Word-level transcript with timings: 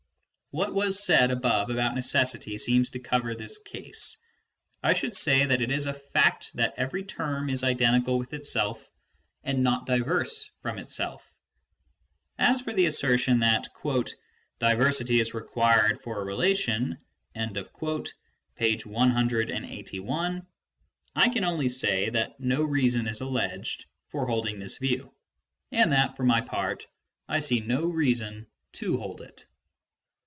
"What 0.53 0.73
was 0.73 1.01
said 1.01 1.31
above 1.31 1.69
about 1.69 1.95
necessity 1.95 2.57
seems 2.57 2.89
to 2.89 2.99
cover 2.99 3.33
this 3.35 3.57
case: 3.57 4.17
I 4.83 4.91
should 4.91 5.15
say 5.15 5.45
that 5.45 5.61
it 5.61 5.71
is 5.71 5.87
a 5.87 5.93
fact 5.93 6.51
that 6.57 6.73
every 6.75 7.05
term 7.05 7.49
is 7.49 7.63
identical 7.63 8.17
with 8.19 8.33
itself 8.33 8.91
and 9.45 9.63
not 9.63 9.85
diverse 9.85 10.51
from 10.61 10.77
itself. 10.77 11.25
As 12.37 12.59
for 12.59 12.73
the 12.73 12.87
assertion 12.87 13.39
that" 13.39 13.69
diversity 14.59 15.21
is 15.21 15.33
required 15.33 16.01
for 16.01 16.19
a 16.21 16.25
relation" 16.25 16.97
(p. 17.33 18.77
181), 18.83 20.47
I 21.15 21.29
can 21.29 21.43
only 21.45 21.69
say 21.69 22.09
that 22.09 22.37
no 22.41 22.61
reason 22.61 23.07
is 23.07 23.21
alleged 23.21 23.85
for 24.09 24.25
holding 24.27 24.59
this 24.59 24.79
view, 24.79 25.13
and 25.71 25.93
that 25.93 26.17
for 26.17 26.23
my 26.23 26.41
part 26.41 26.87
I 27.29 27.39
see 27.39 27.61
no 27.61 27.85
reason 27.85 28.47
to 28.73 28.97
hold 28.97 29.21
it. 29.21 29.45